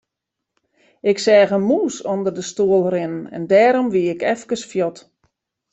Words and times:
Ik 1.09 1.17
seach 1.25 1.53
in 1.57 1.63
mûs 1.69 1.95
ûnder 2.13 2.33
de 2.37 2.43
stoel 2.51 2.81
rinnen 2.93 3.29
en 3.35 3.43
dêrom 3.51 3.87
wie 3.93 4.07
ik 4.15 4.21
efkes 4.33 4.63
fuort. 4.71 4.97